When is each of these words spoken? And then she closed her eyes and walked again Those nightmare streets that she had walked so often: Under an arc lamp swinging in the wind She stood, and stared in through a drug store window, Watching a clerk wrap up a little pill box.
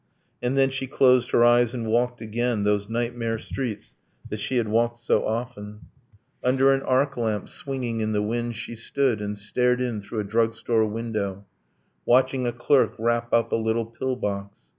And 0.41 0.57
then 0.57 0.71
she 0.71 0.87
closed 0.87 1.29
her 1.29 1.43
eyes 1.45 1.75
and 1.75 1.85
walked 1.85 2.21
again 2.21 2.63
Those 2.63 2.89
nightmare 2.89 3.37
streets 3.37 3.93
that 4.29 4.39
she 4.39 4.57
had 4.57 4.67
walked 4.67 4.97
so 4.97 5.23
often: 5.27 5.81
Under 6.43 6.71
an 6.71 6.81
arc 6.81 7.17
lamp 7.17 7.47
swinging 7.47 7.99
in 8.01 8.11
the 8.11 8.23
wind 8.23 8.55
She 8.55 8.73
stood, 8.73 9.21
and 9.21 9.37
stared 9.37 9.79
in 9.79 10.01
through 10.01 10.21
a 10.21 10.23
drug 10.23 10.55
store 10.55 10.87
window, 10.87 11.45
Watching 12.03 12.47
a 12.47 12.51
clerk 12.51 12.95
wrap 12.97 13.31
up 13.31 13.51
a 13.51 13.55
little 13.55 13.85
pill 13.85 14.15
box. 14.15 14.61